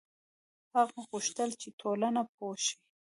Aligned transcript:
هغه 0.75 0.99
غوښتل 1.09 1.49
چې 1.61 1.69
ټولنه 1.79 2.21
پوه 2.35 2.55
شي. 2.65 2.77